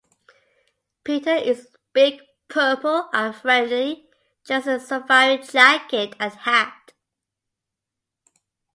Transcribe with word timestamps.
Peter 1.03 1.35
is 1.35 1.67
big, 1.93 2.23
purple, 2.47 3.07
and 3.13 3.35
friendly, 3.35 4.09
dressed 4.43 4.65
in 4.65 4.73
a 4.73 4.79
safari 4.79 5.37
jacket 5.37 6.15
and 6.19 6.33
hat. 6.33 6.93